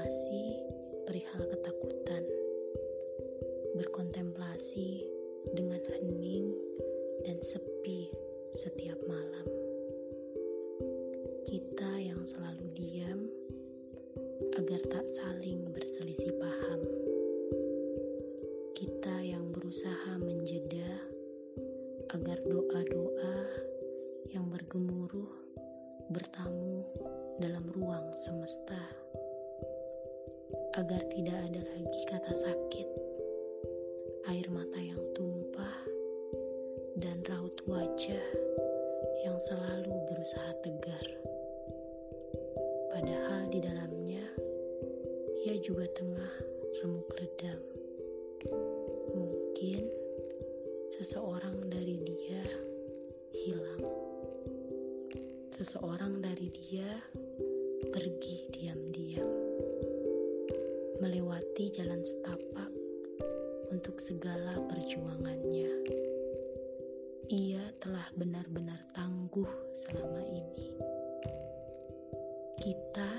mengemasi 0.00 0.56
perihal 1.04 1.44
ketakutan, 1.44 2.24
berkontemplasi 3.76 5.04
dengan 5.52 5.76
hening 5.92 6.56
dan 7.28 7.36
sepi 7.44 8.08
setiap 8.56 8.96
malam. 9.04 9.44
Kita 11.44 12.00
yang 12.00 12.24
selalu 12.24 12.64
diam 12.72 13.28
agar 14.56 14.80
tak 14.88 15.04
saling 15.04 15.68
berselisih 15.68 16.32
paham. 16.40 16.80
Kita 18.72 19.20
yang 19.20 19.52
berusaha 19.52 20.16
menjeda 20.16 20.96
agar 22.16 22.40
doa-doa 22.48 23.36
yang 24.32 24.48
bergemuruh 24.48 25.28
bertamu 26.08 26.88
dalam 27.36 27.68
ruang 27.76 28.16
semesta 28.16 28.80
agar 30.80 31.04
tidak 31.12 31.36
ada 31.44 31.60
lagi 31.60 32.00
kata 32.08 32.32
sakit, 32.32 32.88
air 34.32 34.48
mata 34.48 34.80
yang 34.80 34.96
tumpah, 35.12 35.76
dan 36.96 37.20
raut 37.28 37.52
wajah 37.68 38.24
yang 39.20 39.36
selalu 39.44 39.92
berusaha 40.08 40.56
tegar. 40.64 41.04
Padahal 42.96 43.52
di 43.52 43.60
dalamnya 43.60 44.24
ia 45.44 45.60
juga 45.60 45.84
tengah 45.92 46.32
remuk 46.80 47.12
redam. 47.12 47.60
Mungkin 49.12 49.84
seseorang 50.88 51.60
dari 51.68 52.00
dia 52.08 52.40
hilang. 53.36 53.84
Seseorang 55.52 56.24
dari 56.24 56.48
dia 56.48 56.88
pergi 57.92 58.48
diam-diam 58.48 59.49
melewati 61.00 61.72
jalan 61.72 62.04
setapak 62.04 62.68
untuk 63.72 63.96
segala 63.96 64.60
perjuangannya. 64.68 65.72
Ia 67.32 67.64
telah 67.80 68.04
benar-benar 68.12 68.84
tangguh 68.92 69.48
selama 69.72 70.20
ini. 70.28 70.76
Kita 72.60 73.10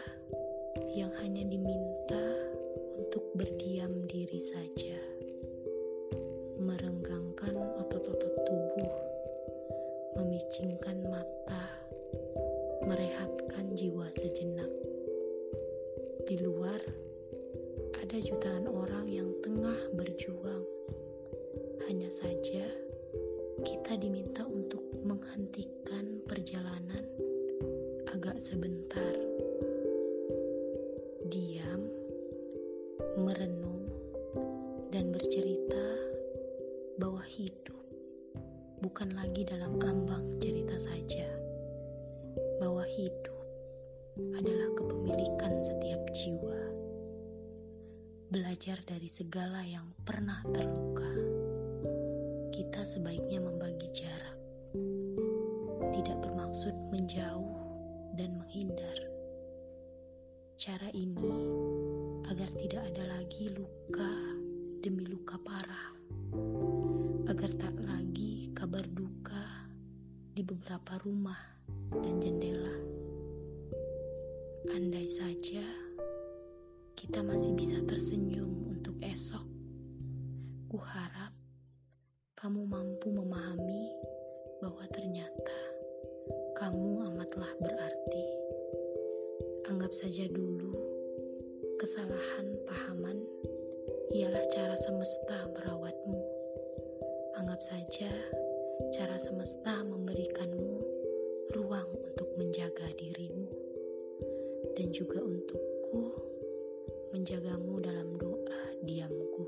yang 0.93 1.09
hanya 1.25 1.41
diminta 1.41 2.25
untuk 3.01 3.25
berdiam 3.33 4.05
diri 4.05 4.39
saja, 4.45 4.70
berjuang. 20.01 20.65
Hanya 21.85 22.09
saja, 22.09 22.65
kita 23.61 23.93
diminta 24.01 24.41
untuk 24.41 24.81
menghentikan 25.05 26.25
perjalanan 26.25 27.05
agak 28.09 28.41
sebentar, 28.41 29.13
diam, 31.29 31.85
merenung, 33.21 33.85
dan 34.89 35.13
bercerita 35.13 35.85
bahwa 36.97 37.21
hidup 37.21 37.77
bukan 38.81 39.13
lagi 39.13 39.45
dalam 39.45 39.77
ambang 39.85 40.41
cerita 40.41 40.81
saja, 40.81 41.29
bahwa 42.57 42.81
hidup 42.89 43.37
adalah 44.33 44.69
kepemilikan 44.73 45.61
setiap 45.61 46.01
jiwa 46.09 46.80
belajar 48.31 48.79
dari 48.87 49.11
segala 49.11 49.59
yang 49.59 49.91
pernah 50.07 50.39
terluka. 50.55 51.11
Kita 52.47 52.87
sebaiknya 52.87 53.43
membagi 53.43 53.91
jarak, 53.91 54.39
tidak 55.91 56.15
bermaksud 56.23 56.71
menjauh 56.95 57.59
dan 58.15 58.39
menghindar. 58.39 58.95
Cara 60.55 60.87
ini 60.95 61.27
agar 62.31 62.47
tidak 62.55 62.87
ada 62.95 63.19
lagi 63.19 63.51
luka 63.51 64.13
demi 64.79 65.11
luka 65.11 65.35
parah, 65.35 65.91
agar 67.27 67.51
tak 67.59 67.75
lagi 67.83 68.47
kabar 68.55 68.87
duka 68.87 69.67
di 70.31 70.39
beberapa 70.39 71.03
rumah 71.03 71.59
dan 71.99 72.23
jendela. 72.23 72.79
Andai 74.71 75.11
saja 75.11 75.90
kita 77.01 77.25
masih 77.25 77.57
bisa 77.57 77.81
tersenyum 77.81 78.69
untuk 78.69 78.93
esok. 79.01 79.41
Kuharap 80.69 81.33
kamu 82.37 82.61
mampu 82.69 83.09
memahami 83.09 83.89
bahwa 84.61 84.85
ternyata 84.93 85.57
kamu 86.53 87.09
amatlah 87.09 87.49
berarti. 87.57 88.25
Anggap 89.65 89.97
saja 89.97 90.29
dulu 90.29 90.77
kesalahan 91.81 92.53
pahaman 92.69 93.17
ialah 94.13 94.45
cara 94.53 94.77
semesta 94.77 95.49
merawatmu. 95.57 96.21
Anggap 97.41 97.65
saja 97.65 98.13
cara 98.93 99.17
semesta 99.17 99.81
memberikanmu 99.89 100.77
ruang 101.57 101.89
untuk 101.97 102.29
menjaga 102.37 102.93
dirimu 102.93 103.49
dan 104.77 104.93
juga 104.93 105.17
untukku 105.25 106.30
menjagamu 107.11 107.83
dalam 107.83 108.15
doa 108.15 108.59
diamku. 108.87 109.43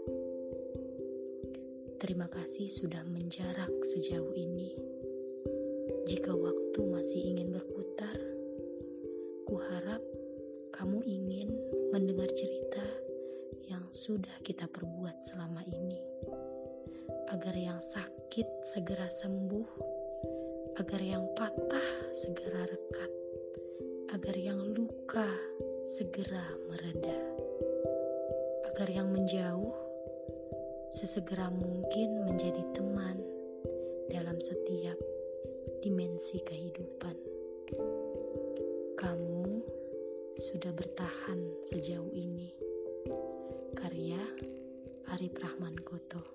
Terima 1.96 2.28
kasih 2.28 2.68
sudah 2.68 3.00
menjarak 3.08 3.72
sejauh 3.88 4.36
ini. 4.36 4.76
Jika 6.04 6.36
waktu 6.36 6.80
masih 6.84 7.24
ingin 7.32 7.56
berputar, 7.56 8.20
kuharap 9.48 10.04
kamu 10.76 11.00
ingin 11.08 11.56
mendengar 11.96 12.28
cerita 12.36 12.84
yang 13.72 13.88
sudah 13.88 14.36
kita 14.44 14.68
perbuat 14.68 15.24
selama 15.24 15.64
ini, 15.72 16.04
agar 17.32 17.56
yang 17.56 17.80
sakit 17.80 18.68
segera 18.68 19.08
sembuh, 19.08 19.70
agar 20.84 21.00
yang 21.00 21.24
patah 21.40 21.90
segera 22.12 22.68
rekat, 22.68 23.12
agar 24.12 24.36
yang 24.36 24.60
luka 24.76 25.32
segera 25.88 26.44
mereda 26.68 27.43
agar 28.74 28.90
yang 28.90 29.14
menjauh 29.14 29.70
sesegera 30.90 31.46
mungkin 31.54 32.26
menjadi 32.26 32.74
teman 32.74 33.22
dalam 34.10 34.42
setiap 34.42 34.98
dimensi 35.86 36.42
kehidupan. 36.42 37.14
Kamu 38.98 39.46
sudah 40.42 40.74
bertahan 40.74 41.70
sejauh 41.70 42.18
ini. 42.18 42.50
Karya 43.78 44.26
Arif 45.14 45.38
Rahman 45.38 45.78
Koto. 45.86 46.26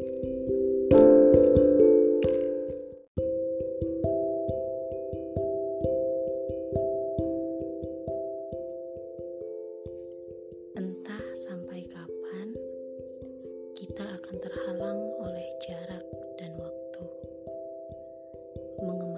kita 0.00 0.39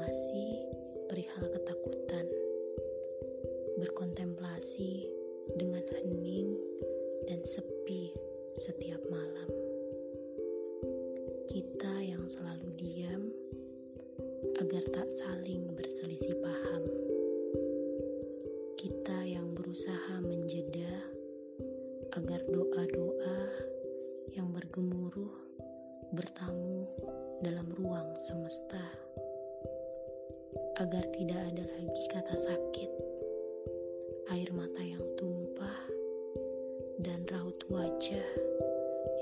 Mengemasi 0.02 0.66
perihal 1.06 1.46
ketakutan, 1.46 2.26
berkontemplasi 3.78 5.06
dengan 5.54 5.86
hening 5.94 6.58
dan 7.30 7.38
sepi 7.46 8.10
setiap 8.58 8.98
malam. 9.06 9.46
Kita 11.46 12.02
yang 12.02 12.26
selalu 12.26 12.74
diam 12.74 13.30
agar 14.58 14.82
tak 14.90 15.06
saling 15.06 15.61
tidak 31.22 31.54
ada 31.54 31.62
lagi 31.78 32.04
kata 32.10 32.34
sakit, 32.34 32.90
air 34.34 34.50
mata 34.50 34.82
yang 34.82 35.06
tumpah, 35.14 35.86
dan 36.98 37.22
raut 37.30 37.62
wajah 37.70 38.26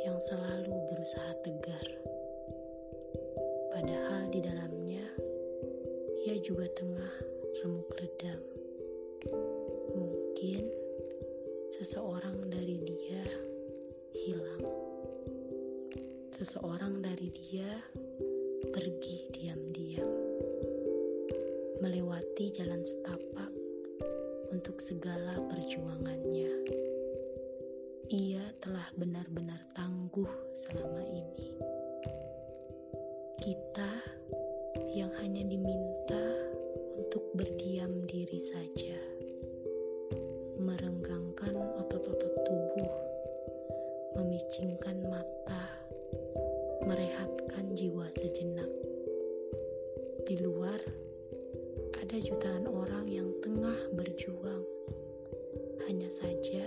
yang 0.09 0.17
selalu 0.17 0.81
berusaha 0.89 1.29
tegar. 1.45 1.85
Padahal 3.77 4.33
di 4.33 4.41
dalamnya 4.41 5.05
ia 6.25 6.41
juga 6.41 6.73
tengah 6.73 7.13
remuk 7.61 7.93
redam. 8.01 8.41
Mungkin 9.93 10.73
seseorang 11.69 12.49
dari 12.49 12.81
dia 12.81 13.29
hilang. 14.17 14.65
Seseorang 16.33 17.05
dari 17.05 17.29
dia 17.29 17.69
pergi 18.73 19.29
diam-diam, 19.37 20.09
melewati 21.81 22.53
jalan 22.53 22.85
setapak 22.85 23.49
untuk 24.53 24.77
segala 24.79 25.41
perjuangannya. 25.49 26.53
Ia 28.11 28.45
telah 28.61 28.85
benar-benar 29.01 29.65
tangguh 29.73 30.29
selama 30.53 31.01
ini. 31.09 31.57
Kita 33.41 33.93
yang 34.93 35.15
hanya 35.25 35.47
diminta 35.47 36.25
untuk 37.01 37.25
berdiam 37.33 38.05
diri 38.05 38.43
saja, 38.43 38.90
Hanya 55.91 56.07
saja, 56.07 56.63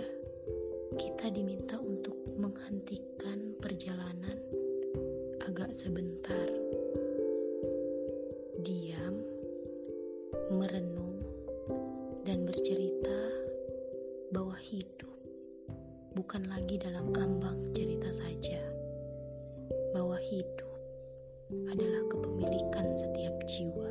kita 1.00 1.32
diminta 1.32 1.80
untuk 1.80 2.12
menghentikan 2.36 3.56
perjalanan 3.56 4.36
agak 5.48 5.72
sebentar. 5.72 6.44
Diam, 8.60 9.24
merenung, 10.52 11.24
dan 12.28 12.44
bercerita 12.44 13.16
bahwa 14.28 14.60
hidup 14.60 15.16
bukan 16.12 16.44
lagi 16.44 16.76
dalam 16.76 17.08
ambang 17.16 17.72
cerita 17.72 18.12
saja, 18.12 18.60
bahwa 19.96 20.20
hidup 20.20 20.76
adalah 21.72 22.04
kepemilikan 22.12 22.92
setiap 22.92 23.32
jiwa. 23.48 23.88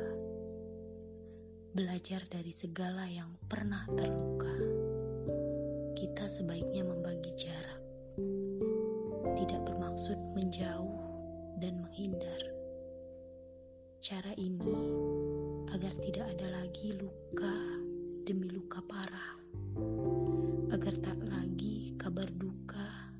Belajar 1.74 2.22
dari 2.30 2.54
segala 2.54 3.10
yang 3.10 3.34
pernah 3.50 3.82
terluka, 3.98 4.73
kita 6.24 6.40
sebaiknya 6.40 6.88
membagi 6.88 7.36
jarak, 7.36 7.84
tidak 9.36 9.60
bermaksud 9.68 10.16
menjauh 10.32 11.04
dan 11.60 11.84
menghindar. 11.84 12.40
Cara 14.00 14.32
ini 14.40 14.72
agar 15.68 15.92
tidak 16.00 16.24
ada 16.32 16.48
lagi 16.48 16.96
luka 16.96 17.52
demi 18.24 18.48
luka 18.48 18.80
parah, 18.88 19.36
agar 20.72 20.96
tak 21.04 21.20
lagi 21.28 21.92
kabar 22.00 22.32
duka 22.32 23.12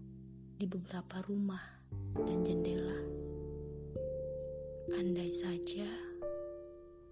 di 0.56 0.64
beberapa 0.64 1.20
rumah 1.28 1.84
dan 2.24 2.40
jendela. 2.40 3.04
Andai 4.96 5.28
saja 5.28 5.92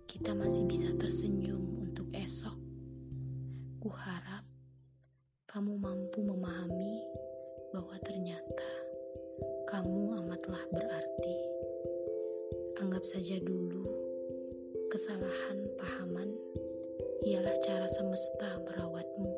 kita 0.08 0.32
masih 0.32 0.64
bisa 0.64 0.88
tersenyum 0.96 1.84
untuk 1.84 2.08
esok, 2.16 2.56
ku 3.76 3.92
harap 3.92 4.21
kamu 4.21 4.21
mampu 6.02 6.18
memahami 6.18 6.98
bahwa 7.70 7.94
ternyata 8.02 8.70
kamu 9.70 10.18
amatlah 10.18 10.66
berarti. 10.74 11.38
Anggap 12.82 13.06
saja 13.06 13.38
dulu 13.38 13.86
kesalahan 14.90 15.62
pahaman 15.78 16.26
ialah 17.22 17.54
cara 17.62 17.86
semesta 17.86 18.50
merawatmu. 18.66 19.30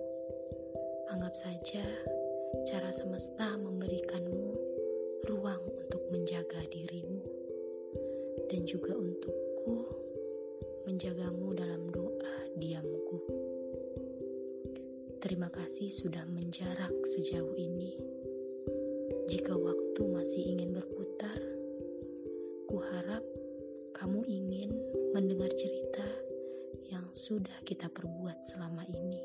Anggap 1.13 1.37
saja 1.37 1.85
cara 2.65 2.89
semesta 2.89 3.61
memberikanmu 3.61 4.57
ruang 5.29 5.69
untuk 5.69 6.01
menjaga 6.09 6.65
dirimu 6.73 7.29
dan 8.49 8.65
juga 8.65 8.97
untukku 8.97 9.85
menjagamu 10.89 11.53
dalam 11.53 11.93
doa 11.93 12.49
diamku. 12.57 13.21
Terima 15.25 15.49
kasih 15.49 15.89
sudah 15.89 16.29
menjarak 16.29 16.93
sejauh 17.09 17.57
ini. 17.57 17.97
Jika 19.25 19.57
waktu 19.57 20.05
masih 20.05 20.53
ingin 20.53 20.77
berputar, 20.77 21.41
ku 22.69 22.77
harap 22.77 23.25
kamu 23.97 24.21
ingin 24.29 24.77
mendengar 25.17 25.49
cerita 25.57 26.05
yang 26.93 27.09
sudah 27.09 27.57
kita 27.65 27.89
perbuat 27.89 28.45
selama 28.45 28.85
ini, 28.93 29.25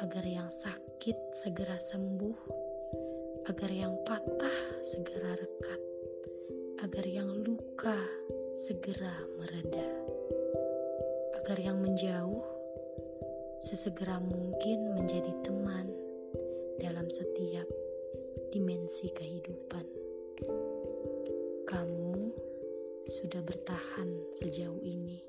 agar 0.00 0.24
yang 0.24 0.48
sakit 0.48 1.36
segera 1.36 1.76
sembuh, 1.76 2.40
agar 3.52 3.68
yang 3.68 3.92
patah 4.08 4.80
segera 4.80 5.36
rekat, 5.36 5.80
agar 6.80 7.04
yang 7.04 7.28
luka 7.44 8.00
segera 8.56 9.20
mereda, 9.36 9.88
agar 11.36 11.60
yang 11.60 11.76
menjauh 11.76 12.51
sesegera 13.62 14.18
mungkin 14.18 14.98
menjadi 14.98 15.30
teman 15.46 15.86
dalam 16.82 17.06
setiap 17.06 17.70
dimensi 18.50 19.06
kehidupan. 19.14 19.86
Kamu 21.70 22.14
sudah 23.06 23.38
bertahan 23.46 24.34
sejauh 24.34 24.82
ini. 24.82 25.22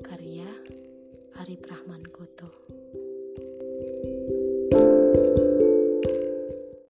Karya 0.00 0.48
Arif 1.36 1.60
Rahman 1.68 2.08
Koto. 2.08 2.48
thank 3.80 4.04
you 4.04 4.29